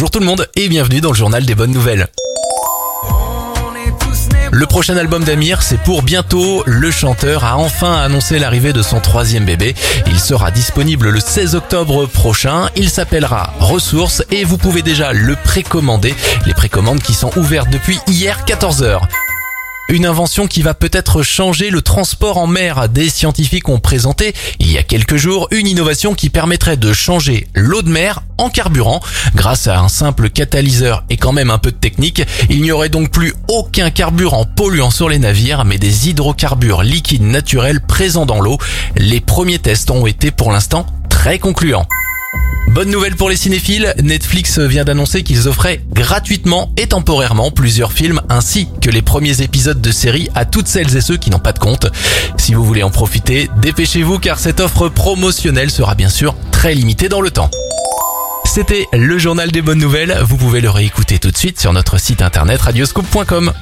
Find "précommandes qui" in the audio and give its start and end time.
16.54-17.12